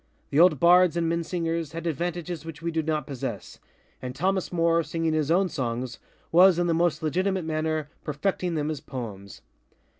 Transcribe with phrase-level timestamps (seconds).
[0.31, 3.59] The old Bards and Minnesingers had advantages which we do not possessŌĆöand
[4.15, 5.99] Thomas Moore, singing his own songs,
[6.31, 9.43] was, in the most legitimate manner, perfecting them as poems.